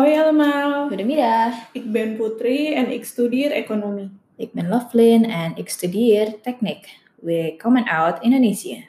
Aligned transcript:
Hoi 0.00 0.16
allemaal, 0.16 0.88
Goedemiddag, 0.88 1.52
ik 1.76 1.92
ben 1.92 2.16
Putri 2.16 2.72
en 2.72 2.88
ik 2.88 3.04
studeer 3.04 3.52
economie. 3.52 4.08
ik 4.36 4.52
ben 4.52 4.68
Lovelin 4.68 5.24
en 5.24 5.52
ik 5.56 5.68
studeer 5.68 6.40
techniek. 6.40 6.98
We 7.14 7.54
komen 7.56 7.84
uit 7.84 8.22
Indonesië. 8.22 8.88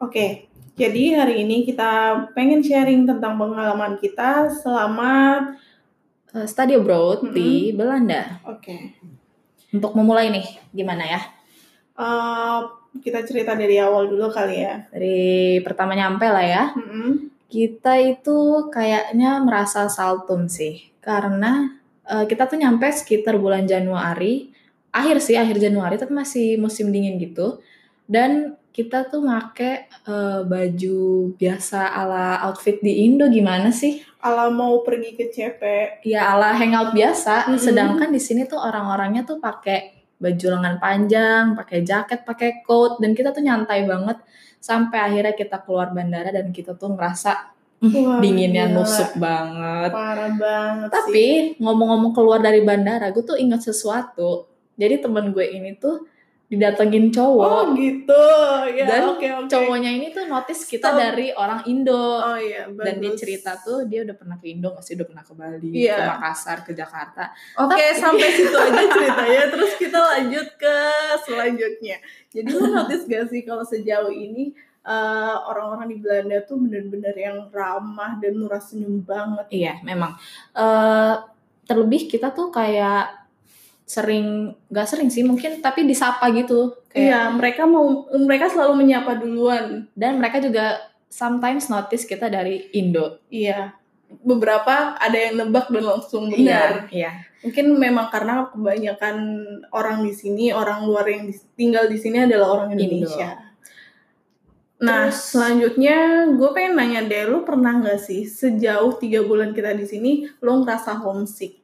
Oke, 0.00 0.48
jadi 0.80 1.12
hari 1.12 1.44
ini 1.44 1.68
kita 1.68 2.24
pengen 2.32 2.64
sharing 2.64 3.04
tentang 3.04 3.36
pengalaman 3.36 4.00
kita 4.00 4.48
selama... 4.64 5.12
Eh, 6.32 6.48
study 6.48 6.72
abroad 6.80 7.20
Mm-mm. 7.20 7.36
di 7.36 7.76
Belanda. 7.76 8.40
Oke, 8.48 8.96
Untuk 9.76 9.92
memulai 9.92 10.32
nih, 10.32 10.46
gimana 10.72 11.04
ya? 11.04 11.20
Eh, 11.96 12.60
kita 13.00 13.24
cerita 13.24 13.52
dari 13.56 13.76
awal 13.80 14.08
dulu 14.08 14.28
kali 14.32 14.62
ya. 14.62 14.88
Dari 14.92 15.60
pertama 15.60 15.96
nyampe 15.96 16.26
lah 16.28 16.44
ya. 16.44 16.64
Mm-mm. 16.76 17.32
Kita 17.46 17.96
itu 18.00 18.68
kayaknya 18.72 19.40
merasa 19.42 19.88
saltum 19.88 20.48
sih. 20.48 20.92
Karena 21.00 21.72
eh, 22.08 22.24
kita 22.28 22.48
tuh 22.48 22.60
nyampe 22.60 22.88
sekitar 22.92 23.36
bulan 23.40 23.64
Januari. 23.68 24.52
Akhir 24.96 25.20
sih, 25.20 25.36
akhir 25.36 25.60
Januari, 25.60 26.00
tapi 26.00 26.16
masih 26.16 26.56
musim 26.56 26.88
dingin 26.88 27.20
gitu. 27.20 27.60
Dan 28.08 28.56
kita 28.72 29.08
tuh 29.08 29.24
make 29.24 29.88
eh, 29.88 30.40
baju 30.44 31.32
biasa 31.36 31.96
ala 31.96 32.44
outfit 32.48 32.80
di 32.80 33.08
Indo 33.08 33.28
gimana 33.28 33.72
sih? 33.72 34.04
Ala 34.20 34.50
mau 34.50 34.82
pergi 34.82 35.14
ke 35.14 35.30
CP, 35.30 35.62
ya 36.02 36.34
ala 36.34 36.52
hangout 36.56 36.92
biasa. 36.92 37.48
Mm-mm. 37.48 37.60
Sedangkan 37.60 38.10
di 38.10 38.20
sini 38.20 38.44
tuh 38.44 38.58
orang-orangnya 38.58 39.22
tuh 39.22 39.38
pakai 39.38 39.95
baju 40.16 40.46
lengan 40.56 40.76
panjang, 40.80 41.44
pakai 41.54 41.78
jaket, 41.84 42.20
pakai 42.24 42.64
coat, 42.64 42.96
dan 42.98 43.12
kita 43.12 43.30
tuh 43.30 43.44
nyantai 43.44 43.84
banget 43.84 44.16
sampai 44.56 44.98
akhirnya 44.98 45.34
kita 45.36 45.60
keluar 45.62 45.92
bandara 45.92 46.32
dan 46.32 46.48
kita 46.50 46.72
tuh 46.74 46.96
ngerasa 46.96 47.52
"Hmm, 47.76 47.92
Wah, 47.92 48.18
dinginnya 48.24 48.72
gila. 48.72 48.76
nusuk 48.80 49.10
banget. 49.20 49.90
parah 49.92 50.32
banget. 50.32 50.88
Tapi 50.88 51.26
ngomong-ngomong 51.60 52.12
keluar 52.16 52.40
dari 52.40 52.64
bandara, 52.64 53.12
gue 53.12 53.20
tuh 53.20 53.36
ingat 53.36 53.60
sesuatu. 53.62 54.48
Jadi 54.74 55.04
temen 55.04 55.28
gue 55.32 55.44
ini 55.44 55.76
tuh 55.76 56.08
didatengin 56.46 57.10
Oh 57.10 57.12
cowok. 57.12 57.74
gitu, 57.74 58.24
ya 58.70 58.86
Dan 58.86 59.00
oke 59.10 59.26
oke. 59.26 59.48
Cowoknya 59.48 59.90
ini 59.90 60.08
tuh 60.08 60.24
notice 60.24 60.62
kita 60.62 60.88
Stop. 60.88 60.96
dari 60.96 61.30
orang 61.30 61.60
Indo. 61.64 61.98
Oh 62.16 62.34
iya, 62.34 62.70
dan 62.70 62.96
dia 62.96 63.10
bagus. 63.10 63.18
cerita 63.18 63.58
tuh 63.58 63.82
dia 63.84 64.02
udah 64.02 64.14
pernah 64.14 64.36
ke 64.36 64.46
Indo 64.48 64.70
nggak 64.70 64.80
sih 64.80 64.94
udah 64.94 65.06
pernah 65.06 65.22
ke 65.22 65.32
Bali 65.32 65.70
Iya. 65.72 65.96
ke 65.96 66.02
Makassar 66.08 66.58
ke 66.60 66.72
Jakarta 66.72 67.34
Oke, 67.56 67.74
Tapi- 67.76 67.98
sampai 67.98 68.28
situ 68.36 68.54
aja 68.54 68.82
ceritanya. 68.86 69.42
Terus 69.48 69.72
kita 69.74 69.98
lanjut 69.98 70.48
ke 70.54 70.76
selanjutnya. 71.20 71.96
Jadi 72.28 72.48
lu 72.48 72.66
notice 72.68 73.04
gak 73.04 73.26
sih 73.26 73.42
kalau 73.42 73.62
sejauh 73.62 74.08
ini 74.08 74.54
eh, 74.82 75.36
orang-orang 75.42 75.88
di 75.88 75.98
Belanda 75.98 76.38
tuh 76.40 76.56
bener-bener 76.56 77.10
yang 77.12 77.50
ramah 77.50 78.16
dan 78.16 78.36
murah 78.36 78.60
senyum 78.60 79.02
banget. 79.02 79.50
iya 79.50 79.74
memang 79.80 80.14
Eh 80.52 81.14
terlebih 81.66 82.06
kita 82.06 82.30
tuh 82.30 82.48
kayak 82.48 83.25
sering 83.86 84.50
nggak 84.66 84.84
sering 84.84 85.06
sih 85.06 85.22
mungkin 85.22 85.62
tapi 85.62 85.86
disapa 85.86 86.26
gitu 86.34 86.74
kayak 86.90 87.06
Iya, 87.06 87.20
mereka 87.30 87.62
mau 87.64 87.86
mereka 88.12 88.50
selalu 88.50 88.74
menyapa 88.76 89.14
duluan. 89.14 89.86
dan 89.94 90.18
mereka 90.18 90.42
juga 90.42 90.78
sometimes 91.06 91.70
notice 91.70 92.02
kita 92.02 92.26
dari 92.26 92.66
Indo 92.72 93.22
Iya. 93.30 93.78
Beberapa 94.06 94.94
ada 94.94 95.14
yang 95.14 95.38
nebak 95.40 95.66
dan 95.68 95.82
langsung 95.82 96.26
benar. 96.28 96.86
iya 96.90 97.26
Mungkin 97.42 97.74
memang 97.74 98.06
karena 98.06 98.50
kebanyakan 98.50 99.16
orang 99.70 100.02
di 100.02 100.10
sini, 100.10 100.50
orang 100.50 100.82
luar 100.82 101.06
yang 101.06 101.26
tinggal 101.54 101.86
di 101.86 101.94
sini 101.94 102.18
adalah 102.20 102.50
orang 102.52 102.74
Indo. 102.74 102.82
Indonesia. 103.02 103.38
Nah, 104.76 105.08
Terus- 105.08 105.30
selanjutnya 105.30 105.96
gue 106.28 106.50
pengen 106.52 106.74
nanya 106.74 107.00
deh, 107.02 107.24
lu 107.24 107.42
pernah 107.42 107.78
nggak 107.78 107.96
sih 107.98 108.26
sejauh 108.26 108.98
tiga 108.98 109.22
bulan 109.22 109.50
kita 109.50 109.72
di 109.72 109.86
sini, 109.86 110.12
lu 110.38 110.60
ngerasa 110.60 111.00
homesick? 111.00 111.56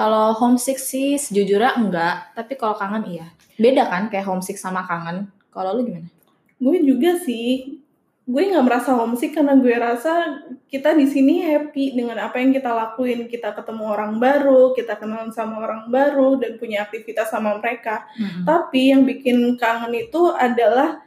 Kalau 0.00 0.32
homesick 0.32 0.80
sih 0.80 1.20
sejujurnya 1.20 1.76
enggak 1.76 2.32
tapi 2.32 2.56
kalau 2.56 2.72
kangen 2.72 3.04
iya 3.04 3.28
beda 3.60 3.84
kan 3.84 4.08
kayak 4.08 4.24
homesick 4.24 4.56
sama 4.56 4.80
kangen 4.88 5.28
kalau 5.52 5.76
lu 5.76 5.84
gimana 5.84 6.08
Gue 6.60 6.76
juga 6.84 7.16
sih, 7.16 7.80
gue 8.28 8.42
nggak 8.52 8.66
merasa 8.68 8.92
homesick 8.92 9.32
karena 9.32 9.56
gue 9.56 9.72
rasa 9.80 10.44
kita 10.68 10.92
di 10.92 11.08
sini 11.08 11.40
happy 11.40 11.96
dengan 11.96 12.20
apa 12.20 12.36
yang 12.36 12.52
kita 12.52 12.68
lakuin. 12.68 13.24
Kita 13.32 13.56
ketemu 13.56 13.88
orang 13.88 14.20
baru, 14.20 14.76
kita 14.76 15.00
kenalan 15.00 15.32
sama 15.32 15.56
orang 15.64 15.88
baru, 15.88 16.36
dan 16.36 16.60
punya 16.60 16.84
aktivitas 16.84 17.32
sama 17.32 17.56
mereka. 17.56 18.04
Mm-mm. 18.12 18.44
Tapi 18.44 18.92
yang 18.92 19.08
bikin 19.08 19.56
kangen 19.56 19.96
itu 19.96 20.20
adalah 20.36 21.00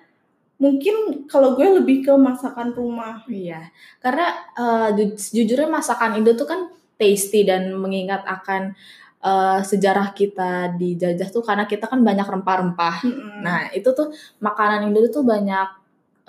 mungkin 0.58 1.30
kalau 1.30 1.54
gue 1.54 1.86
lebih 1.86 2.02
ke 2.02 2.14
masakan 2.18 2.74
rumah. 2.74 3.22
Iya, 3.30 3.70
karena 4.02 4.28
eh, 4.58 4.90
ju- 4.98 5.22
sejujurnya 5.22 5.70
masakan 5.70 6.18
Indo 6.18 6.34
tuh 6.34 6.50
kan 6.50 6.66
tasty 7.04 7.44
dan 7.44 7.76
mengingat 7.76 8.24
akan 8.24 8.72
eh, 9.20 9.60
sejarah 9.60 10.16
kita 10.16 10.80
dijajah 10.80 11.28
tuh 11.28 11.44
karena 11.44 11.68
kita 11.68 11.92
kan 11.92 12.00
banyak 12.00 12.24
rempah-rempah. 12.24 13.04
Mm-mm. 13.04 13.44
Nah, 13.44 13.68
itu 13.76 13.92
tuh 13.92 14.16
makanan 14.40 14.88
Indo 14.88 15.04
tuh 15.12 15.28
banyak 15.28 15.68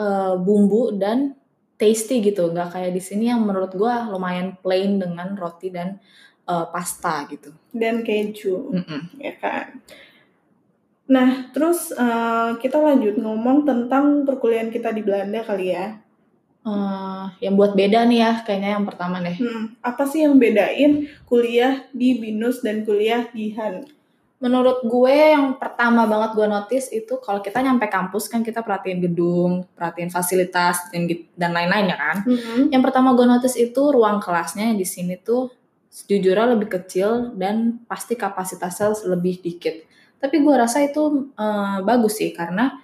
eh, 0.02 0.34
bumbu 0.34 0.90
dan 0.98 1.38
tasty 1.78 2.18
gitu, 2.22 2.50
nggak 2.50 2.74
kayak 2.74 2.90
di 2.90 3.02
sini 3.02 3.30
yang 3.30 3.42
menurut 3.46 3.70
gua 3.74 4.06
lumayan 4.10 4.58
plain 4.58 4.98
dengan 4.98 5.38
roti 5.38 5.70
dan 5.70 6.02
eh, 6.50 6.66
pasta 6.74 7.22
gitu. 7.30 7.54
dan 7.70 8.02
keju. 8.02 8.74
Mm-mm. 8.74 9.00
ya 9.22 9.34
kan. 9.38 9.78
Nah, 11.04 11.52
terus 11.52 11.92
eh, 11.92 12.50
kita 12.58 12.80
lanjut 12.80 13.20
ngomong 13.20 13.68
tentang 13.68 14.24
perkuliahan 14.24 14.72
kita 14.72 14.90
di 14.90 15.04
Belanda 15.04 15.44
kali 15.44 15.70
ya. 15.70 16.00
Eh, 16.64 17.26
yang 17.44 17.60
buat 17.60 17.76
beda 17.76 18.08
nih 18.08 18.24
ya, 18.24 18.32
kayaknya 18.40 18.80
yang 18.80 18.88
pertama 18.88 19.20
deh. 19.20 19.36
Hmm, 19.36 19.76
apa 19.84 20.08
sih 20.08 20.24
yang 20.24 20.40
bedain 20.40 21.12
kuliah 21.28 21.84
di 21.92 22.16
Binus 22.16 22.64
dan 22.64 22.88
kuliah 22.88 23.28
di 23.36 23.52
Han? 23.52 23.84
Menurut 24.40 24.80
gue 24.88 25.12
yang 25.12 25.60
pertama 25.60 26.08
banget 26.08 26.32
gue 26.32 26.48
notice 26.48 26.88
itu 26.88 27.20
kalau 27.20 27.44
kita 27.44 27.60
nyampe 27.60 27.84
kampus 27.92 28.32
kan 28.32 28.40
kita 28.40 28.64
perhatiin 28.64 29.00
gedung, 29.04 29.68
perhatiin 29.76 30.08
fasilitas 30.08 30.88
dan 31.36 31.52
lain-lain 31.52 31.92
ya 31.92 31.96
kan. 32.00 32.16
Mm-mm. 32.24 32.72
Yang 32.72 32.82
pertama 32.88 33.12
gue 33.12 33.28
notice 33.28 33.56
itu 33.60 33.82
ruang 33.92 34.24
kelasnya 34.24 34.72
yang 34.72 34.80
di 34.80 34.88
sini 34.88 35.20
tuh 35.20 35.52
sejujurnya 35.92 36.56
lebih 36.56 36.80
kecil 36.80 37.36
dan 37.36 37.84
pasti 37.84 38.16
kapasitasnya 38.16 39.04
lebih 39.12 39.44
dikit. 39.44 39.84
Tapi 40.16 40.40
gue 40.40 40.54
rasa 40.56 40.80
itu 40.80 41.28
eh, 41.36 41.78
bagus 41.84 42.16
sih 42.20 42.32
karena 42.32 42.83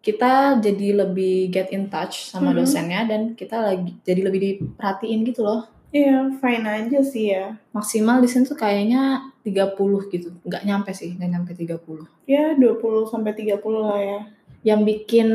kita 0.00 0.58
jadi 0.58 1.04
lebih 1.04 1.52
get 1.52 1.68
in 1.70 1.88
touch 1.88 2.28
sama 2.28 2.50
Mhm. 2.50 2.56
dosennya 2.56 3.00
dan 3.04 3.20
kita 3.34 3.60
lagi 3.60 3.92
jadi 4.00 4.20
lebih 4.24 4.40
diperhatiin 4.40 5.20
gitu 5.24 5.44
loh. 5.44 5.68
Iya, 5.90 6.30
fine 6.38 6.64
aja 6.64 7.02
sih 7.02 7.34
ya. 7.34 7.58
Maksimal 7.74 8.22
di 8.22 8.30
sini 8.30 8.46
tuh 8.46 8.54
kayaknya 8.54 9.26
30 9.42 10.06
gitu. 10.06 10.30
Nggak 10.46 10.62
nyampe 10.62 10.90
sih, 10.94 11.18
nggak 11.18 11.30
nyampe 11.30 11.50
30. 11.52 12.06
Ya, 12.24 12.54
20 12.54 13.04
sampai 13.06 13.34
30 13.34 13.82
lah 13.82 13.98
ya. 13.98 14.20
yang 14.60 14.84
bikin 14.84 15.28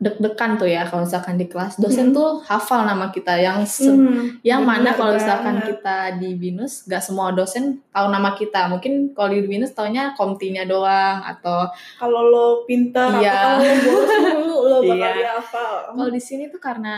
deg-degan 0.00 0.56
tuh 0.56 0.64
ya 0.64 0.82
kalau 0.82 1.04
misalkan 1.04 1.36
di 1.36 1.44
kelas 1.44 1.76
dosen 1.76 2.08
Hmm. 2.08 2.16
tuh 2.16 2.28
hafal 2.42 2.82
nama 2.82 3.08
kita 3.08 3.36
yang 3.36 3.60
se- 3.62 3.84
Hmm, 3.86 4.40
yang 4.40 4.64
mana 4.64 4.90
kalau 4.90 5.12
misalkan 5.12 5.60
banget. 5.60 5.76
kita 5.76 5.96
di 6.16 6.30
binus 6.34 6.82
gak 6.82 6.98
semua 7.00 7.28
dosen 7.30 7.64
tahu 7.86 8.08
nama 8.08 8.32
kita 8.32 8.64
mungkin 8.66 9.12
kalau 9.12 9.28
di 9.30 9.44
binus 9.44 9.70
taunya 9.70 10.10
komtinya 10.14 10.64
doang 10.64 11.20
atau 11.22 11.68
kalau 11.94 12.22
lo 12.24 12.46
pintar 12.64 13.12
Iya. 13.14 13.28
atau 13.30 13.52
kalau 13.52 13.60
lo 13.60 13.76
bolos 13.78 14.08
dulu 14.26 14.56
lo 14.66 14.76
bakal 14.82 14.96
Iya. 14.96 15.10
dihafal. 15.14 15.74
kalau 15.92 16.08
di 16.08 16.18
sini 16.18 16.44
tuh 16.46 16.58
karena 16.58 16.96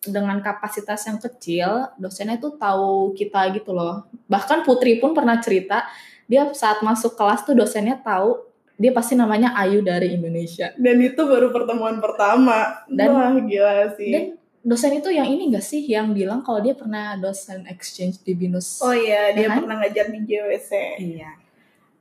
dengan 0.00 0.38
kapasitas 0.38 1.04
yang 1.04 1.18
kecil 1.18 1.68
dosennya 1.96 2.38
tuh 2.38 2.56
tahu 2.56 3.12
kita 3.12 3.52
gitu 3.52 3.70
loh 3.70 4.00
bahkan 4.24 4.62
Putri 4.62 4.96
pun 4.96 5.12
pernah 5.12 5.36
cerita 5.36 5.84
dia 6.24 6.48
saat 6.52 6.80
masuk 6.80 7.12
kelas 7.14 7.42
tuh 7.42 7.52
dosennya 7.52 7.98
tahu 7.98 8.47
dia 8.78 8.90
pasti 8.90 9.12
namanya 9.12 9.52
Ayu 9.52 9.82
dari 9.82 10.14
Indonesia 10.14 10.70
Dan 10.74 11.02
itu 11.02 11.18
baru 11.18 11.50
pertemuan 11.50 11.98
pertama. 11.98 12.86
Dan- 12.86 13.10
Wah, 13.10 13.34
gila 13.36 13.90
sih. 13.92 14.08
Dan 14.08 14.24
dosen 14.60 14.94
itu 14.94 15.10
yang 15.10 15.26
ini 15.26 15.50
gak 15.50 15.62
sih 15.62 15.82
yang 15.82 16.10
bilang 16.10 16.40
kalau 16.40 16.58
dia 16.58 16.72
pernah 16.72 17.14
dosen 17.14 17.66
exchange 17.66 18.22
di 18.22 18.32
Binus? 18.32 18.78
oh 18.78 18.90
iya, 18.90 19.30
dia 19.30 19.44
Ya 19.44 19.48
kan? 19.50 19.58
pernah 19.60 19.76
ngajar 19.80 20.06
di 20.08 20.20
JWC. 20.22 20.70
iya. 21.00 21.30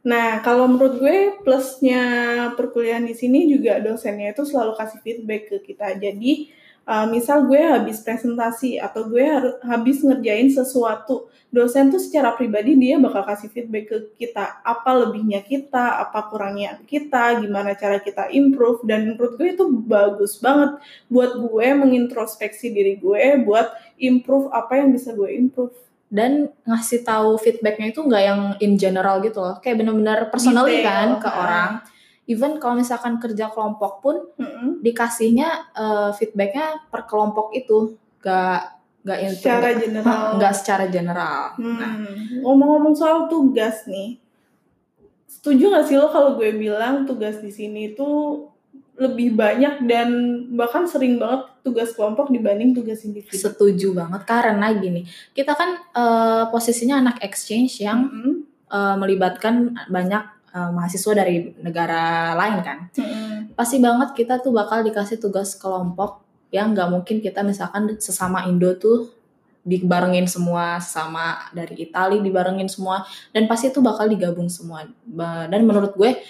Nah, 0.03 0.39
kalau 0.39 0.69
menurut 0.69 0.97
gue 0.97 1.17
plusnya 1.41 2.01
perkuliahan 2.53 3.03
di 3.03 3.11
sini 3.11 3.43
juga 3.45 3.75
dosennya 3.77 4.31
itu 4.31 4.45
selalu 4.45 4.71
kasih 4.73 4.99
feedback 5.01 5.41
ke 5.49 5.57
kita. 5.63 5.97
Jadi, 5.97 6.47
uh, 6.87 7.05
misal 7.11 7.43
gue 7.45 7.59
habis 7.59 7.99
presentasi 7.99 8.79
atau 8.79 9.05
gue 9.11 9.21
harus 9.21 9.59
habis 9.61 9.99
ngerjain 9.99 10.47
sesuatu, 10.47 11.27
dosen 11.51 11.91
tuh 11.91 11.99
secara 11.99 12.33
pribadi 12.33 12.79
dia 12.79 12.95
bakal 12.97 13.27
kasih 13.27 13.51
feedback 13.51 13.85
ke 13.91 13.97
kita 14.15 14.63
apa 14.63 14.91
lebihnya 14.95 15.43
kita, 15.43 15.99
apa 16.01 16.31
kurangnya 16.31 16.79
kita, 16.87 17.43
gimana 17.43 17.75
cara 17.75 17.99
kita 17.99 18.31
improve 18.31 18.87
dan 18.87 19.13
menurut 19.13 19.35
gue 19.35 19.47
itu 19.53 19.65
bagus 19.67 20.39
banget 20.39 20.79
buat 21.11 21.35
gue 21.35 21.67
mengintrospeksi 21.75 22.71
diri 22.71 22.95
gue 22.97 23.43
buat 23.43 23.67
improve 23.99 24.49
apa 24.55 24.79
yang 24.79 24.95
bisa 24.95 25.11
gue 25.11 25.27
improve. 25.35 25.75
Dan 26.07 26.47
ngasih 26.63 27.03
tahu 27.03 27.35
feedbacknya 27.35 27.91
itu 27.91 27.99
nggak 27.99 28.23
yang 28.23 28.41
in 28.63 28.79
general 28.79 29.19
gitu 29.19 29.43
loh, 29.43 29.59
kayak 29.59 29.83
bener-bener 29.83 30.31
personally 30.31 30.79
Detail, 30.79 30.87
kan 30.87 31.09
ke 31.19 31.29
orang. 31.29 31.71
Even 32.27 32.55
kalau 32.57 32.75
misalkan 32.75 33.17
kerja 33.17 33.47
kelompok 33.47 33.99
pun 33.99 34.15
Mm-mm. 34.35 34.79
dikasihnya 34.79 35.47
eh, 35.73 36.09
feedbacknya 36.13 36.85
per 36.85 37.03
kelompok 37.03 37.51
itu 37.51 37.95
gak 38.19 38.75
gak 39.01 39.19
Secara 39.31 39.67
nggak- 39.69 39.79
general. 39.81 40.21
nggak 40.35 40.53
secara 40.53 40.85
general 40.87 41.41
Hmm, 41.55 41.75
nah 41.75 41.91
ngomong-ngomong 42.41 42.91
soal 42.93 43.25
tugas 43.25 43.87
nih, 43.87 44.19
setuju 45.25 45.71
gak 45.71 45.85
sih 45.85 45.95
lo 45.95 46.07
kalau 46.07 46.35
gue 46.35 46.51
bilang 46.51 47.03
tugas 47.03 47.37
di 47.37 47.47
sini 47.47 47.91
tuh 47.91 48.47
lebih 48.97 49.31
banyak 49.31 49.85
dan 49.85 50.09
bahkan 50.51 50.83
sering 50.83 51.15
banget 51.15 51.45
tugas 51.61 51.93
kelompok 51.93 52.27
dibanding 52.27 52.73
tugas 52.73 52.99
individu? 53.01 53.31
setuju 53.31 53.93
banget 53.93 54.25
karena 54.25 54.73
gini 54.73 55.05
kita 55.31 55.53
kan 55.53 55.69
eh, 55.87 56.43
posisinya 56.49 56.97
anak 56.97 57.21
exchange 57.21 57.79
yang 57.79 58.03
Mm-mm. 58.03 58.33
eh, 58.67 58.95
melibatkan 58.97 59.55
banyak 59.87 60.23
eh, 60.57 60.69
mahasiswa 60.73 61.13
dari 61.13 61.53
negara 61.61 62.33
lain 62.33 62.57
kan. 62.65 62.79
Mm-mm. 62.97 63.53
pasti 63.53 63.77
banget 63.77 64.17
kita 64.17 64.41
tuh 64.41 64.53
bakal 64.53 64.81
dikasih 64.81 65.21
tugas 65.21 65.53
kelompok 65.57 66.25
yang 66.49 66.73
nggak 66.73 66.89
mungkin 66.89 67.21
kita 67.21 67.45
misalkan 67.45 67.93
sesama 68.01 68.49
Indo 68.49 68.73
tuh 68.77 69.13
dibarengin 69.67 70.31
semua 70.31 70.79
sama 70.79 71.51
dari 71.51 71.75
Itali 71.83 72.23
dibarengin 72.23 72.71
semua 72.71 73.03
dan 73.35 73.51
pasti 73.51 73.67
itu 73.67 73.83
bakal 73.83 74.07
digabung 74.07 74.47
semua. 74.47 74.87
Dan 75.51 75.67
menurut 75.67 75.91
gue 75.99 76.23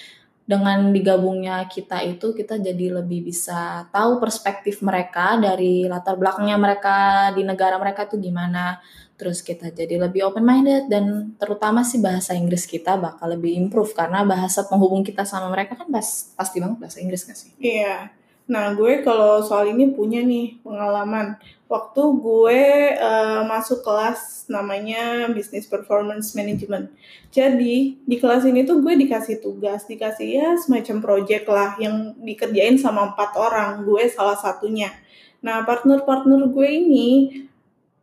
dengan 0.47 0.89
digabungnya 0.89 1.67
kita 1.69 2.01
itu 2.07 2.33
kita 2.33 2.57
jadi 2.57 3.03
lebih 3.03 3.29
bisa 3.29 3.85
tahu 3.93 4.17
perspektif 4.17 4.81
mereka 4.81 5.37
dari 5.37 5.85
latar 5.85 6.17
belakangnya 6.17 6.57
mereka 6.57 7.29
di 7.35 7.43
negara 7.43 7.77
mereka 7.77 8.09
tuh 8.09 8.17
gimana 8.17 8.81
terus 9.17 9.41
kita 9.41 9.73
jadi 9.73 9.97
lebih 9.97 10.29
open 10.29 10.45
minded 10.45 10.93
dan 10.93 11.33
terutama 11.41 11.81
sih 11.81 11.97
bahasa 11.97 12.37
Inggris 12.37 12.69
kita 12.69 13.01
bakal 13.01 13.33
lebih 13.33 13.57
improve 13.57 13.91
karena 13.97 14.21
bahasa 14.21 14.61
penghubung 14.69 15.01
kita 15.01 15.25
sama 15.25 15.49
mereka 15.49 15.73
kan 15.73 15.89
pas, 15.89 16.31
pasti 16.37 16.61
banget 16.61 16.77
bahasa 16.77 17.01
Inggris 17.01 17.25
gak 17.25 17.37
sih? 17.37 17.49
Iya. 17.57 18.13
Nah, 18.47 18.71
gue 18.71 19.03
kalau 19.03 19.43
soal 19.43 19.75
ini 19.75 19.91
punya 19.91 20.23
nih 20.23 20.63
pengalaman. 20.63 21.35
Waktu 21.67 21.99
gue 22.23 22.61
eh, 22.95 23.41
masuk 23.43 23.83
kelas 23.83 24.47
namanya 24.47 25.27
Business 25.35 25.67
Performance 25.67 26.31
Management. 26.31 26.87
Jadi, 27.27 27.99
di 27.99 28.15
kelas 28.15 28.47
ini 28.47 28.63
tuh 28.63 28.79
gue 28.79 28.95
dikasih 28.95 29.43
tugas, 29.43 29.83
dikasih 29.83 30.27
ya 30.31 30.49
semacam 30.55 31.03
project 31.03 31.45
lah 31.51 31.75
yang 31.75 32.15
dikerjain 32.23 32.79
sama 32.79 33.11
empat 33.11 33.35
orang. 33.35 33.83
Gue 33.83 34.07
salah 34.07 34.39
satunya. 34.39 34.95
Nah, 35.43 35.67
partner-partner 35.67 36.47
gue 36.47 36.69
ini 36.71 37.09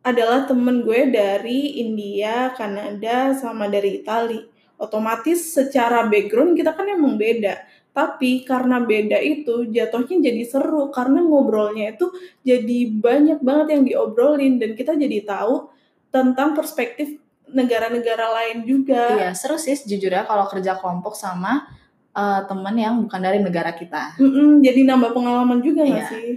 adalah 0.05 0.45
temen 0.45 0.85
gue 0.85 1.09
dari 1.09 1.81
India, 1.81 2.53
Kanada, 2.53 3.33
sama 3.33 3.65
dari 3.65 4.05
Itali. 4.05 4.37
Otomatis 4.77 5.55
secara 5.55 6.05
background 6.05 6.53
kita 6.53 6.77
kan 6.77 6.85
emang 6.85 7.17
beda. 7.17 7.65
Tapi 7.89 8.43
karena 8.43 8.83
beda 8.83 9.17
itu 9.23 9.71
jatuhnya 9.71 10.19
jadi 10.29 10.43
seru 10.43 10.91
karena 10.91 11.23
ngobrolnya 11.23 11.95
itu 11.95 12.11
jadi 12.43 12.91
banyak 12.91 13.39
banget 13.39 13.67
yang 13.71 13.83
diobrolin 13.87 14.59
dan 14.59 14.75
kita 14.75 14.99
jadi 14.99 15.23
tahu 15.23 15.71
tentang 16.11 16.51
perspektif 16.53 17.15
negara-negara 17.49 18.35
lain 18.35 18.67
juga. 18.67 19.15
Iya 19.15 19.31
seru 19.31 19.55
sih 19.55 19.79
jujur 19.79 20.11
ya 20.11 20.27
kalau 20.27 20.43
kerja 20.51 20.75
kelompok 20.75 21.15
sama 21.15 21.71
eh, 22.11 22.41
teman 22.51 22.75
yang 22.75 22.99
bukan 22.99 23.21
dari 23.23 23.39
negara 23.39 23.71
kita. 23.71 24.19
Mm-mm, 24.19 24.59
jadi 24.59 24.83
nambah 24.91 25.15
pengalaman 25.15 25.63
juga 25.63 25.87
Iya. 25.87 26.03
sih? 26.11 26.27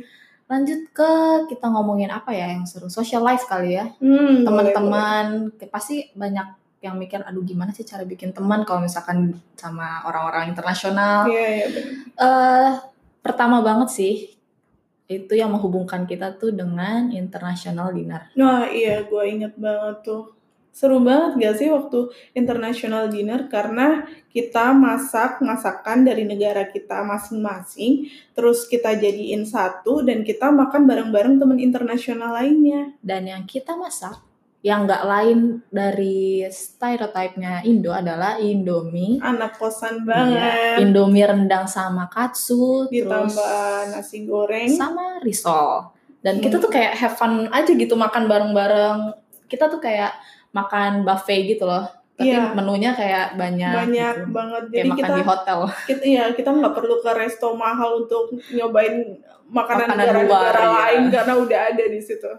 Lanjut 0.49 0.81
ke 0.91 1.11
kita 1.47 1.69
ngomongin 1.69 2.09
apa 2.09 2.33
ya 2.33 2.49
yang 2.49 2.65
seru 2.65 2.89
social 2.89 3.21
life 3.21 3.45
kali 3.45 3.77
ya 3.77 3.93
Hmm, 4.01 4.43
teman-teman 4.43 5.53
pasti 5.69 6.09
banyak 6.13 6.57
yang 6.79 6.95
mikir 6.95 7.21
aduh 7.21 7.43
gimana 7.43 7.75
sih 7.75 7.83
cara 7.83 8.07
bikin 8.07 8.31
teman 8.31 8.63
kalau 8.63 8.81
misalkan 8.81 9.35
sama 9.59 10.07
orang-orang 10.07 10.49
internasional. 10.49 11.27
Iya, 11.27 11.47
iya 11.53 11.67
benar. 11.69 11.93
eh 12.19 12.71
pertama 13.21 13.61
banget 13.61 13.91
sih 13.91 14.15
itu 15.05 15.33
yang 15.35 15.51
menghubungkan 15.51 16.05
kita 16.05 16.37
tuh 16.37 16.53
dengan 16.53 17.09
international 17.11 17.93
dinner. 17.93 18.29
Nah 18.37 18.69
iya 18.69 19.03
gue 19.05 19.23
inget 19.27 19.53
banget 19.59 20.05
tuh. 20.05 20.38
Seru 20.79 21.03
banget 21.03 21.43
gak 21.43 21.55
sih 21.59 21.69
waktu 21.75 22.07
international 22.39 23.11
dinner 23.11 23.51
karena 23.51 24.07
kita 24.31 24.71
masak 24.71 25.43
masakan 25.43 26.07
dari 26.07 26.23
negara 26.23 26.71
kita 26.71 27.03
masing-masing, 27.03 28.07
terus 28.31 28.63
kita 28.63 28.95
jadiin 28.95 29.43
satu 29.43 30.07
dan 30.07 30.23
kita 30.23 30.55
makan 30.55 30.87
bareng-bareng 30.87 31.35
temen 31.35 31.59
internasional 31.59 32.31
lainnya. 32.31 32.95
Dan 33.03 33.27
yang 33.27 33.43
kita 33.43 33.75
masak 33.75 34.23
yang 34.59 34.87
nggak 34.87 35.03
lain 35.03 35.39
dari 35.67 36.47
stereotipnya 36.47 37.67
Indo 37.67 37.91
adalah 37.91 38.39
Indomie. 38.39 39.19
Anak 39.19 39.59
kosan 39.59 40.03
Iya, 40.03 40.07
banget, 40.07 40.79
Indomie 40.83 41.27
rendang 41.27 41.67
sama 41.67 42.07
katsu, 42.07 42.87
terus 42.87 43.03
ditambah 43.03 43.59
nasi 43.91 44.19
goreng. 44.23 44.71
sama 44.71 45.19
risol. 45.27 45.91
Dan 46.23 46.39
kita 46.39 46.59
Hmm. 46.59 46.65
tuh 46.67 46.71
kayak 46.71 46.95
have 46.95 47.15
fun 47.15 47.51
aja 47.51 47.71
gitu 47.71 47.95
makan 47.95 48.31
bareng-bareng. 48.31 48.99
Kita 49.47 49.67
tuh 49.67 49.79
kayak 49.79 50.15
makan 50.53 51.05
buffet 51.05 51.57
gitu 51.57 51.65
loh. 51.69 51.85
Tapi 52.19 52.35
Iya. 52.35 52.51
menunya 52.51 52.91
kayak 52.99 53.39
banyak. 53.39 53.73
Banyak 53.87 54.15
gitu. 54.27 54.35
banget. 54.35 54.63
Kayak 54.67 54.75
Jadi 54.75 54.89
makan 54.91 54.99
kita 54.99 55.13
di 55.15 55.23
hotel. 55.23 55.59
kita 55.87 56.03
ya 56.05 56.25
kita 56.35 56.49
nggak 56.51 56.75
perlu 56.75 56.97
ke 56.99 57.11
resto 57.15 57.49
mahal 57.55 57.91
untuk 58.03 58.25
nyobain 58.51 58.97
makanan 59.49 59.87
Makanan 59.87 59.97
negara-negara 59.97 60.27
luar, 60.29 60.55
iya. 60.59 60.69
lain 60.75 61.03
karena 61.09 61.35
udah 61.39 61.61
ada 61.73 61.85
di 61.89 62.01
situ. 62.03 62.31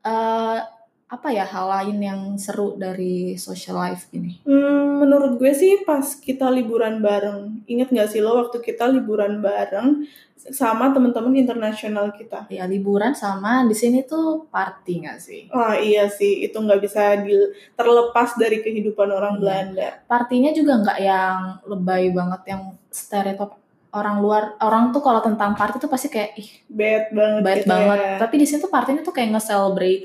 Eh, 0.00 0.58
apa 1.08 1.28
ya 1.30 1.40
hal 1.42 1.66
lain 1.66 1.98
yang 1.98 2.20
seru 2.36 2.76
dari 2.76 3.32
social 3.34 3.80
life 3.80 4.12
ini? 4.12 4.44
Hmm, 4.44 5.00
menurut 5.00 5.36
gue 5.36 5.52
sih 5.52 5.80
pas 5.82 6.04
kita 6.04 6.46
liburan 6.48 7.00
bareng. 7.00 7.64
Ingat 7.64 7.88
nggak 7.88 8.08
sih 8.08 8.20
lo 8.20 8.36
waktu 8.36 8.60
kita 8.60 8.84
liburan 8.86 9.40
bareng 9.40 10.04
sama 10.36 10.92
teman-teman 10.92 11.32
internasional 11.34 12.12
kita? 12.12 12.44
Ya 12.48 12.62
liburan 12.64 13.16
sama 13.16 13.64
di 13.64 13.72
sini 13.72 14.04
tuh 14.04 14.44
party 14.46 15.02
nggak 15.02 15.18
sih? 15.18 15.48
Wah 15.48 15.74
iya 15.74 16.06
sih, 16.08 16.44
itu 16.44 16.54
nggak 16.54 16.76
bisa 16.78 17.16
di- 17.18 17.50
terlepas 17.72 18.36
dari 18.36 18.60
kehidupan 18.60 19.08
orang 19.08 19.34
Iya. 19.34 19.40
Belanda. 19.40 19.88
Partinya 20.04 20.52
juga 20.52 20.76
nggak 20.78 20.98
yang 21.00 21.38
lebay 21.64 22.12
banget 22.12 22.42
yang 22.46 22.62
stereotip 22.86 23.56
orang 23.90 24.20
luar 24.20 24.60
orang 24.60 24.92
tuh 24.92 25.00
kalau 25.00 25.24
tentang 25.24 25.56
party 25.56 25.76
tuh 25.78 25.88
pasti 25.88 26.12
kayak 26.12 26.36
ih 26.36 26.48
Bad 26.68 27.04
banget 27.10 27.40
bad 27.40 27.56
gitu 27.56 27.68
banget. 27.72 27.96
ya. 27.98 28.14
Tapi 28.20 28.34
di 28.36 28.44
sini 28.44 28.60
tuh 28.60 28.68
partinya 28.68 29.00
tuh 29.00 29.10
kayak 29.10 29.32
nge-celebrate 29.32 30.04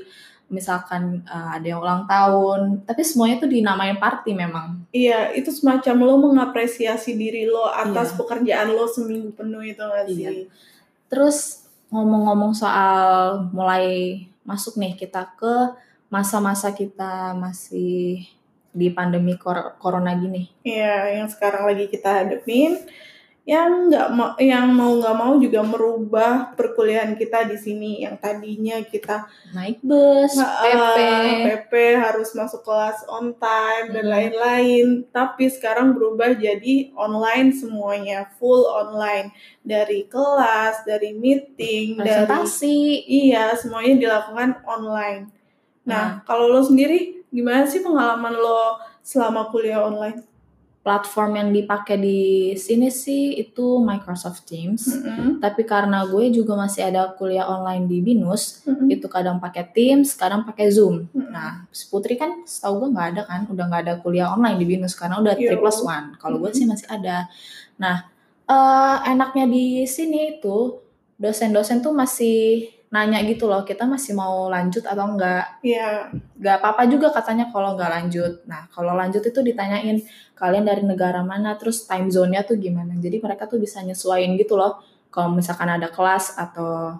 misalkan 0.54 1.26
eh, 1.26 1.48
ada 1.58 1.66
yang 1.66 1.82
ulang 1.82 2.06
tahun, 2.06 2.86
tapi 2.86 3.02
semuanya 3.02 3.42
tuh 3.42 3.50
dinamain 3.50 3.98
party 3.98 4.30
memang. 4.32 4.86
Iya, 4.88 5.34
itu 5.34 5.50
semacam 5.50 5.96
lo 6.00 6.14
mengapresiasi 6.22 7.18
diri 7.18 7.44
lo 7.44 7.66
atas 7.66 8.14
Iya. 8.14 8.16
pekerjaan 8.16 8.68
lo 8.70 8.86
seminggu 8.86 9.34
penuh 9.34 9.60
itu 9.60 9.82
nggak 9.82 10.06
sih? 10.06 10.22
Iya. 10.22 10.30
Terus 11.10 11.66
ngomong-ngomong 11.90 12.54
soal 12.54 13.02
mulai 13.50 13.86
masuk 14.42 14.78
nih 14.78 14.94
kita 14.94 15.34
ke 15.34 15.74
masa-masa 16.06 16.70
kita 16.70 17.34
masih 17.34 18.22
di 18.70 18.90
pandemi 18.90 19.34
kor- 19.34 19.78
corona 19.78 20.14
gini. 20.14 20.50
Iya, 20.62 21.18
yang 21.18 21.28
sekarang 21.30 21.62
lagi 21.64 21.86
kita 21.86 22.22
hadepin, 22.22 22.82
yang 23.44 23.92
nggak 23.92 24.08
mau, 24.16 24.32
yang 24.40 24.72
mau 24.72 24.96
nggak 24.96 25.16
mau 25.20 25.36
juga 25.36 25.60
merubah 25.60 26.56
perkuliahan 26.56 27.12
kita 27.12 27.44
di 27.44 27.60
sini. 27.60 28.00
Yang 28.00 28.16
tadinya 28.24 28.80
kita 28.80 29.28
Naik 29.52 29.84
bus, 29.84 30.32
PP, 30.32 30.96
PP 31.44 31.72
harus 31.92 32.32
masuk 32.32 32.64
kelas 32.64 33.04
on 33.04 33.36
time 33.36 33.92
dan 33.92 34.08
Hmm. 34.08 34.12
lain-lain. 34.16 34.86
Tapi 35.12 35.52
sekarang 35.52 35.92
berubah 35.92 36.32
jadi 36.32 36.88
online 36.96 37.52
semuanya, 37.52 38.32
full 38.40 38.64
online. 38.64 39.28
Dari 39.60 40.08
kelas, 40.08 40.88
dari 40.88 41.12
meeting, 41.12 42.00
dari 42.00 42.24
presentasi. 42.24 43.04
iya 43.04 43.52
semuanya 43.52 44.00
dilakukan 44.00 44.64
online. 44.64 45.28
Nah, 45.84 46.24
kalau 46.24 46.48
lo 46.48 46.64
sendiri 46.64 47.28
gimana 47.28 47.68
sih 47.68 47.84
pengalaman 47.84 48.32
lo 48.32 48.80
selama 49.04 49.52
kuliah 49.52 49.84
online? 49.84 50.24
Platform 50.84 51.40
yang 51.40 51.48
dipakai 51.48 51.96
di 51.96 52.52
sini 52.60 52.92
sih 52.92 53.40
itu 53.40 53.80
Microsoft 53.80 54.44
Teams. 54.44 54.84
Mm-mm. 54.84 55.40
Tapi 55.40 55.64
karena 55.64 56.04
gue 56.04 56.28
juga 56.28 56.52
masih 56.60 56.84
ada 56.92 57.08
kuliah 57.16 57.48
online 57.48 57.88
di 57.88 58.04
Binus, 58.04 58.60
Mm-mm. 58.68 58.92
itu 58.92 59.08
kadang 59.08 59.40
pakai 59.40 59.64
Teams, 59.72 60.12
kadang 60.12 60.44
pakai 60.44 60.68
Zoom. 60.68 61.08
Mm-mm. 61.08 61.32
Nah, 61.32 61.64
si 61.72 61.88
Putri 61.88 62.20
kan 62.20 62.44
setahu 62.44 62.84
gue 62.84 62.88
nggak 62.92 63.08
ada 63.16 63.22
kan, 63.24 63.40
udah 63.48 63.64
nggak 63.64 63.82
ada 63.88 63.94
kuliah 64.04 64.28
online 64.28 64.60
di 64.60 64.66
Binus 64.68 64.92
karena 64.92 65.24
udah. 65.24 65.32
3 65.32 65.56
plus 65.56 65.80
one. 65.80 66.20
Kalau 66.20 66.36
gue 66.36 66.52
sih 66.52 66.68
masih 66.68 66.84
ada. 66.92 67.32
Nah, 67.80 68.04
eh, 68.44 68.96
enaknya 69.08 69.48
di 69.48 69.88
sini 69.88 70.36
itu 70.36 70.84
dosen-dosen 71.16 71.80
tuh 71.80 71.96
masih 71.96 72.68
nanya 72.94 73.18
gitu 73.26 73.50
loh, 73.50 73.66
kita 73.66 73.82
masih 73.90 74.14
mau 74.14 74.46
lanjut 74.46 74.86
atau 74.86 75.02
enggak. 75.10 75.58
Iya, 75.66 76.14
Gak 76.38 76.62
apa-apa 76.62 76.86
juga 76.86 77.10
katanya 77.10 77.50
kalau 77.50 77.74
nggak 77.74 77.90
lanjut. 77.90 78.46
Nah, 78.46 78.70
kalau 78.70 78.94
lanjut 78.94 79.26
itu 79.26 79.40
ditanyain 79.42 79.98
kalian 80.38 80.62
dari 80.62 80.86
negara 80.86 81.26
mana, 81.26 81.58
terus 81.58 81.82
time 81.90 82.06
zone-nya 82.06 82.46
tuh 82.46 82.54
gimana. 82.54 82.94
Jadi 82.94 83.18
mereka 83.18 83.50
tuh 83.50 83.58
bisa 83.58 83.82
nyesuaiin 83.82 84.38
gitu 84.38 84.54
loh. 84.54 84.78
Kalau 85.10 85.34
misalkan 85.34 85.74
ada 85.74 85.90
kelas 85.90 86.38
atau 86.38 86.94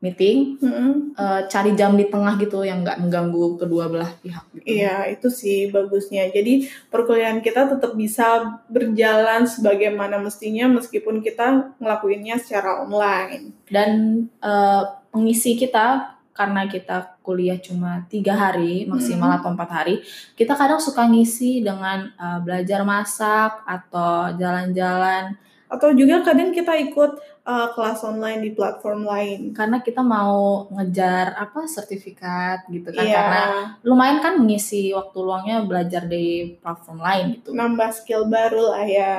meeting, 0.00 0.56
Mm-mm. 0.64 1.12
eh, 1.12 1.40
cari 1.44 1.76
jam 1.76 1.92
di 1.92 2.08
tengah 2.08 2.40
gitu 2.40 2.64
yang 2.64 2.80
nggak 2.80 3.04
mengganggu 3.04 3.60
kedua 3.60 3.84
belah 3.92 4.08
pihak. 4.24 4.44
Gitu. 4.56 4.80
Iya, 4.80 5.12
itu 5.12 5.28
sih 5.28 5.68
bagusnya. 5.68 6.24
Jadi 6.32 6.68
perkuliahan 6.88 7.44
kita 7.44 7.68
tetap 7.68 7.92
bisa 7.92 8.60
berjalan 8.72 9.44
sebagaimana 9.44 10.16
mestinya 10.16 10.72
meskipun 10.72 11.20
kita 11.20 11.76
ngelakuinnya 11.76 12.40
secara 12.40 12.80
online. 12.80 13.52
Dan 13.68 14.24
eh, 14.40 14.99
pengisi 15.10 15.54
kita 15.54 16.16
karena 16.30 16.64
kita 16.64 17.20
kuliah 17.20 17.58
cuma 17.58 18.06
tiga 18.08 18.32
hari 18.32 18.86
maksimal 18.86 19.28
Hmm. 19.28 19.38
atau 19.38 19.48
empat 19.52 19.70
hari, 19.70 19.94
kita 20.34 20.56
kadang 20.56 20.80
suka 20.80 21.04
ngisi 21.04 21.60
dengan 21.60 22.08
eh, 22.10 22.38
belajar 22.40 22.80
masak 22.82 23.60
atau 23.62 24.32
jalan-jalan 24.34 25.36
Atau 25.70 25.94
juga 25.94 26.18
kadang 26.26 26.50
kita 26.50 26.74
ikut 26.82 27.14
uh, 27.46 27.68
kelas 27.70 28.02
online 28.02 28.42
di 28.42 28.50
platform 28.50 29.06
lain. 29.06 29.54
karena 29.54 29.78
kita 29.78 30.02
mau 30.02 30.66
ngejar 30.66 31.38
apa 31.38 31.62
sertifikat 31.64 32.66
gitu 32.66 32.90
kan 32.90 33.06
Iya, 33.06 33.14
karena 33.14 33.42
lumayan 33.80 34.18
kan 34.18 34.34
mengisi 34.34 34.90
waktu 34.90 35.14
luangnya 35.14 35.62
belajar 35.62 36.10
di 36.10 36.58
platform 36.58 36.98
lain 36.98 37.24
gitu. 37.38 37.54
nambah 37.54 37.86
skill 37.94 38.26
baru 38.26 38.74
lah 38.74 38.82
ya. 38.82 39.14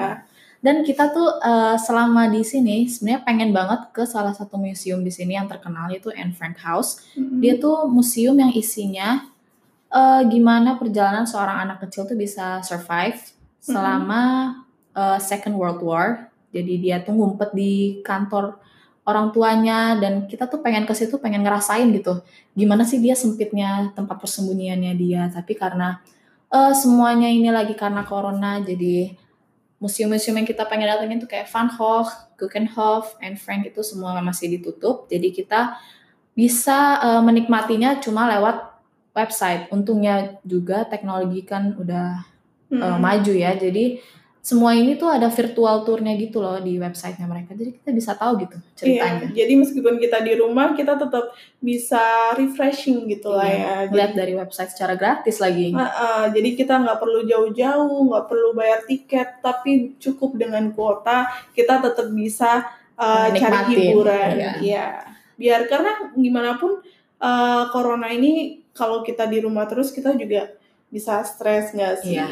Dan 0.62 0.86
kita 0.86 1.10
tuh 1.10 1.42
eh, 1.42 1.76
selama 1.82 2.30
di 2.30 2.46
sini 2.46 2.86
sebenarnya 2.86 3.26
pengen 3.26 3.50
banget 3.50 3.90
ke 3.90 4.06
salah 4.06 4.30
satu 4.30 4.62
museum 4.62 5.02
di 5.02 5.10
sini 5.10 5.34
yang 5.34 5.50
terkenal 5.50 5.90
yaitu 5.90 6.14
Anne 6.14 6.38
Frank 6.38 6.62
House. 6.62 7.02
Mm-mm. 7.18 7.42
Dia 7.42 7.58
tuh 7.58 7.90
museum 7.90 8.38
yang 8.38 8.54
isinya 8.54 9.26
eh, 9.90 10.22
gimana 10.30 10.78
perjalanan 10.78 11.26
seorang 11.26 11.66
anak 11.66 11.82
kecil 11.90 12.06
tuh 12.06 12.14
bisa 12.14 12.62
survive 12.62 13.18
selama 13.58 14.54
eh, 14.94 15.18
Second 15.18 15.58
World 15.58 15.82
War. 15.82 16.30
Jadi 16.54 16.78
dia 16.78 17.02
tuh 17.02 17.18
ngumpet 17.18 17.58
di 17.58 17.98
kantor 18.06 18.62
orang 19.02 19.34
tuanya 19.34 19.98
dan 19.98 20.30
kita 20.30 20.46
tuh 20.46 20.62
pengen 20.62 20.86
ke 20.86 20.94
situ 20.94 21.18
pengen 21.18 21.42
ngerasain 21.42 21.90
gitu. 21.90 22.22
Gimana 22.54 22.86
sih 22.86 23.02
dia 23.02 23.18
sempitnya 23.18 23.90
tempat 23.98 24.22
persembunyiannya 24.22 24.94
dia. 24.94 25.26
Tapi 25.34 25.58
karena 25.58 25.98
eh, 26.54 26.74
semuanya 26.78 27.26
ini 27.34 27.50
lagi 27.50 27.74
karena 27.74 28.06
corona 28.06 28.62
jadi 28.62 29.18
museum-museum 29.82 30.38
yang 30.38 30.46
kita 30.46 30.64
pengen 30.70 30.88
datengin 30.94 31.18
tuh 31.18 31.26
kayak 31.26 31.50
Van 31.50 31.68
Gogh, 31.74 32.08
Guggenhof, 32.38 33.18
Anne 33.18 33.36
Frank 33.36 33.66
itu 33.66 33.82
semua 33.82 34.14
masih 34.22 34.54
ditutup. 34.54 35.10
Jadi 35.10 35.34
kita 35.34 35.82
bisa 36.38 37.02
eh, 37.02 37.22
menikmatinya 37.26 37.98
cuma 37.98 38.30
lewat 38.30 38.78
website. 39.18 39.68
Untungnya 39.74 40.38
juga 40.46 40.86
teknologi 40.86 41.42
kan 41.42 41.74
udah 41.76 42.22
eh, 42.70 42.78
Mm-mm. 42.78 43.02
maju 43.02 43.34
ya. 43.34 43.58
Jadi 43.58 43.98
semua 44.42 44.74
ini 44.74 44.98
tuh 44.98 45.06
ada 45.06 45.30
virtual 45.30 45.86
tournya 45.86 46.18
gitu 46.18 46.42
loh 46.42 46.58
di 46.58 46.82
websitenya 46.82 47.30
mereka. 47.30 47.54
Jadi 47.54 47.78
kita 47.78 47.90
bisa 47.94 48.12
tahu 48.18 48.42
gitu 48.42 48.58
Iya, 48.58 48.74
ceritanya. 48.74 49.28
jadi 49.38 49.54
meskipun 49.54 49.96
kita 50.02 50.18
di 50.26 50.34
rumah, 50.34 50.74
kita 50.74 50.98
tetap 50.98 51.30
bisa 51.62 52.34
refreshing 52.34 53.06
gitu 53.06 53.30
lah 53.30 53.46
ya. 53.46 53.58
Iya, 53.86 53.94
Lihat 53.94 54.12
dari 54.18 54.34
website 54.34 54.74
secara 54.74 54.98
gratis 54.98 55.38
lagi. 55.38 55.70
Uh, 55.70 55.86
uh, 55.86 56.24
jadi 56.34 56.58
kita 56.58 56.74
nggak 56.74 56.98
perlu 56.98 57.22
jauh-jauh, 57.30 58.02
nggak 58.10 58.26
perlu 58.26 58.50
bayar 58.58 58.82
tiket, 58.90 59.46
tapi 59.46 59.94
cukup 60.02 60.34
dengan 60.34 60.74
kuota 60.74 61.30
kita 61.54 61.78
tetap 61.78 62.10
bisa 62.10 62.66
uh, 62.98 63.30
cari 63.30 63.78
hiburan. 63.78 64.30
iya. 64.42 64.52
Iya. 64.58 64.88
Biar 65.38 65.70
karena 65.70 66.18
gimana 66.18 66.58
pun 66.58 66.82
uh, 67.22 67.70
corona 67.70 68.10
ini 68.10 68.66
kalau 68.74 69.06
kita 69.06 69.30
di 69.30 69.38
rumah 69.38 69.70
terus 69.70 69.94
kita 69.94 70.18
juga 70.18 70.50
bisa 70.90 71.22
stres 71.22 71.78
nggak 71.78 71.96
sih? 72.02 72.18
Iya. 72.18 72.26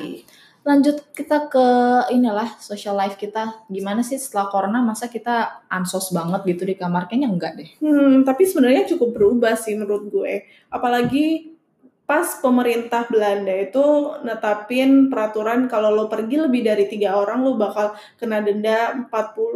Lanjut 0.70 1.02
kita 1.18 1.50
ke 1.50 1.66
inilah 2.14 2.62
social 2.62 2.94
life 2.94 3.18
kita. 3.18 3.66
Gimana 3.66 4.06
sih 4.06 4.22
setelah 4.22 4.54
corona 4.54 4.86
masa 4.86 5.10
kita 5.10 5.66
ansos 5.66 6.14
banget 6.14 6.46
gitu 6.46 6.70
di 6.70 6.78
kamar? 6.78 7.10
Kayaknya 7.10 7.30
enggak 7.34 7.54
deh. 7.58 7.70
Hmm, 7.82 8.22
tapi 8.22 8.46
sebenarnya 8.46 8.86
cukup 8.94 9.18
berubah 9.18 9.58
sih 9.58 9.74
menurut 9.74 10.14
gue. 10.14 10.46
Apalagi 10.70 11.58
pas 12.06 12.38
pemerintah 12.42 13.06
Belanda 13.10 13.54
itu 13.54 13.86
netapin 14.26 15.10
peraturan 15.10 15.66
kalau 15.66 15.94
lo 15.94 16.06
pergi 16.10 16.42
lebih 16.42 16.66
dari 16.66 16.86
tiga 16.90 17.18
orang 17.18 17.46
lo 17.46 17.54
bakal 17.54 17.94
kena 18.18 18.42
denda 18.42 18.94
40 19.10 19.10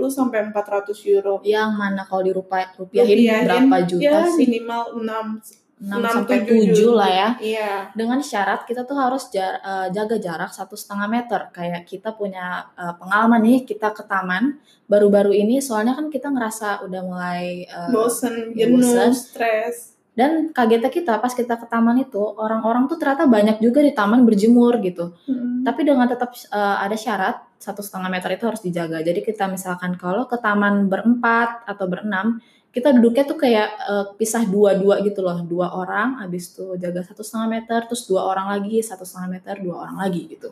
sampai 0.10 0.50
400 0.50 1.14
euro. 1.14 1.42
Yang 1.46 1.72
mana 1.78 2.02
kalau 2.10 2.26
dirupiah 2.26 2.74
rupiahin 2.74 3.22
Rupiahin, 3.22 3.46
berapa 3.46 3.78
juta 3.86 4.02
ya 4.02 4.18
sih? 4.34 4.50
minimal 4.50 4.82
6 4.98 5.63
6 5.84 6.16
sampai 6.16 6.48
7 6.48 6.96
lah 6.96 7.12
ya. 7.12 7.30
Iya. 7.44 7.72
Dengan 7.92 8.24
syarat 8.24 8.64
kita 8.64 8.88
tuh 8.88 8.96
harus 8.96 9.28
jar- 9.28 9.60
eh, 9.60 9.88
jaga 9.92 10.16
jarak 10.16 10.56
satu 10.56 10.80
setengah 10.80 11.12
meter. 11.12 11.52
Kayak 11.52 11.84
kita 11.84 12.16
punya 12.16 12.72
eh, 12.80 12.96
pengalaman 12.96 13.44
nih, 13.44 13.68
kita 13.68 13.92
ke 13.92 14.08
taman 14.08 14.64
baru-baru 14.88 15.36
ini. 15.36 15.60
Soalnya 15.60 16.00
kan 16.00 16.08
kita 16.08 16.32
ngerasa 16.32 16.88
udah 16.88 17.02
mulai 17.04 17.68
eh, 17.68 17.90
Bosen, 17.92 18.56
jenuh, 18.56 19.12
stres. 19.12 19.92
dan 20.14 20.54
kagetnya 20.54 20.94
kita 20.94 21.18
pas 21.18 21.34
kita 21.34 21.58
ke 21.58 21.66
taman 21.66 21.98
itu 21.98 22.22
orang-orang 22.22 22.86
tuh 22.86 23.02
ternyata 23.02 23.26
banyak 23.26 23.58
juga 23.60 23.82
di 23.82 23.92
taman 23.92 24.24
berjemur 24.24 24.78
gitu. 24.80 25.12
Hmm. 25.28 25.66
Tapi 25.68 25.82
dengan 25.84 26.08
tetap 26.08 26.32
eh, 26.32 26.78
ada 26.80 26.96
syarat 26.96 27.44
satu 27.60 27.84
setengah 27.84 28.08
meter 28.08 28.30
itu 28.36 28.44
harus 28.48 28.64
dijaga. 28.64 29.04
Jadi 29.04 29.20
kita 29.20 29.48
misalkan 29.52 30.00
kalau 30.00 30.28
ke 30.32 30.40
taman 30.40 30.88
berempat 30.88 31.64
atau 31.68 31.88
berenam, 31.88 32.40
kita 32.74 32.90
duduknya 32.98 33.24
tuh 33.30 33.38
kayak 33.38 33.70
eh, 33.78 34.06
pisah 34.18 34.44
dua-dua 34.50 35.06
gitu 35.06 35.22
loh, 35.22 35.46
dua 35.46 35.72
orang, 35.78 36.20
habis 36.26 36.52
itu 36.52 36.74
jaga 36.82 37.06
satu 37.06 37.22
setengah 37.22 37.62
meter, 37.62 37.80
terus 37.86 38.10
dua 38.10 38.26
orang 38.26 38.50
lagi, 38.50 38.82
satu 38.82 39.06
setengah 39.06 39.30
meter, 39.40 39.62
dua 39.62 39.86
orang 39.86 39.98
lagi 40.02 40.26
gitu. 40.26 40.50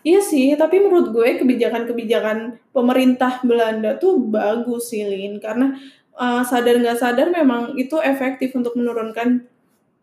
Iya 0.00 0.24
sih, 0.24 0.56
tapi 0.56 0.80
menurut 0.80 1.12
gue 1.12 1.36
kebijakan-kebijakan 1.44 2.56
pemerintah 2.72 3.44
Belanda 3.44 4.00
tuh 4.00 4.16
bagus 4.16 4.88
sih, 4.88 5.04
Lin. 5.04 5.36
Karena 5.36 5.76
uh, 6.16 6.40
sadar 6.40 6.80
nggak 6.80 6.96
sadar 6.96 7.28
memang 7.28 7.76
itu 7.76 8.00
efektif 8.00 8.56
untuk 8.56 8.72
menurunkan 8.80 9.44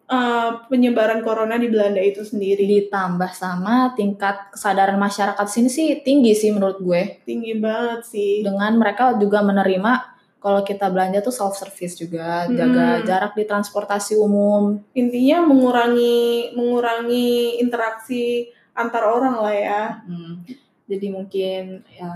uh, 0.06 0.62
penyebaran 0.70 1.26
corona 1.26 1.58
di 1.58 1.74
Belanda 1.74 1.98
itu 1.98 2.22
sendiri. 2.22 2.70
Ditambah 2.70 3.34
sama 3.34 3.98
tingkat 3.98 4.54
kesadaran 4.54 5.02
masyarakat 5.02 5.48
sini 5.50 5.70
sih 5.74 5.88
tinggi 6.06 6.38
sih 6.38 6.54
menurut 6.54 6.78
gue. 6.78 7.26
Tinggi 7.26 7.58
banget 7.58 8.06
sih. 8.06 8.46
Dengan 8.46 8.78
mereka 8.78 9.18
juga 9.18 9.42
menerima 9.42 10.17
kalau 10.38 10.62
kita 10.62 10.88
belanja 10.94 11.20
tuh 11.26 11.34
self 11.34 11.58
service 11.58 11.98
juga, 11.98 12.46
jaga 12.48 13.02
Hmm. 13.02 13.06
jarak 13.06 13.34
di 13.34 13.44
transportasi 13.44 14.14
umum, 14.18 14.80
Intinya 14.94 15.42
mengurangi 15.44 16.54
mengurangi 16.54 17.58
interaksi 17.58 18.54
antar 18.78 19.04
orang 19.10 19.36
lah 19.42 19.56
ya. 19.58 19.84
Hmm. 20.06 20.46
Jadi 20.88 21.08
mungkin 21.12 21.84
ya 21.92 22.12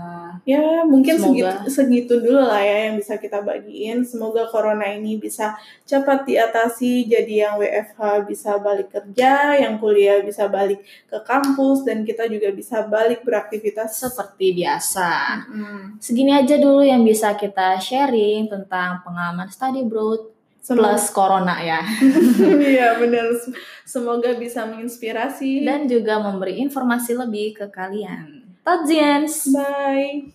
Ya, 0.48 0.82
mungkin 0.88 1.20
Semoga. 1.20 1.60
segitu, 1.60 1.68
segitu 1.68 2.14
dulu 2.18 2.40
lah 2.40 2.64
ya 2.64 2.88
yang 2.88 2.96
bisa 2.98 3.20
kita 3.20 3.44
bagiin. 3.44 4.02
Semoga 4.02 4.48
corona 4.48 4.88
ini 4.90 5.20
bisa 5.20 5.54
cepat 5.84 6.24
diatasi, 6.24 7.04
jadi 7.06 7.46
yang 7.46 7.54
WFH 7.60 8.26
bisa 8.26 8.56
balik 8.58 8.88
kerja, 8.90 9.60
yang 9.60 9.76
kuliah 9.76 10.24
bisa 10.24 10.48
balik 10.48 10.82
ke 11.06 11.18
kampus, 11.22 11.84
dan 11.84 12.02
kita 12.02 12.26
juga 12.26 12.48
bisa 12.50 12.82
balik 12.88 13.22
beraktivitas. 13.22 13.94
seperti 14.02 14.56
biasa. 14.56 15.10
Hmm. 15.46 15.84
Segini 16.00 16.32
aja 16.34 16.56
dulu 16.58 16.82
yang 16.82 17.04
bisa 17.04 17.36
kita 17.36 17.76
sharing 17.78 18.48
tentang 18.50 19.04
pengalaman 19.04 19.46
study 19.52 19.84
abroad 19.84 20.32
Semoga, 20.62 20.94
plus 20.94 21.04
corona 21.10 21.58
ya. 21.58 21.82
Iya 22.72 22.98
benar. 23.02 23.34
Semoga 23.82 24.30
bisa 24.38 24.62
menginspirasi. 24.62 25.66
Dan 25.66 25.90
juga 25.90 26.22
memberi 26.22 26.62
informasi 26.62 27.18
lebih 27.18 27.58
ke 27.58 27.66
kalian. 27.66 28.41
Todziens! 28.64 29.48
Bye! 29.52 30.32